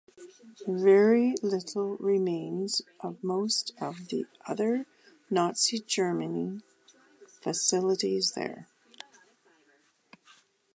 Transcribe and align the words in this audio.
Very 0.67 1.35
little 1.43 1.95
remains 1.97 2.81
of 3.01 3.23
most 3.23 3.71
of 3.79 4.07
the 4.07 4.25
other 4.47 4.87
Nazi 5.29 5.77
German 5.77 6.63
facilities 7.43 8.31
there. 8.31 8.67